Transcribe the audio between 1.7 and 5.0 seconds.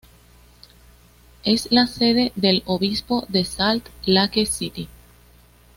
la sede del obispo de Salt Lake City.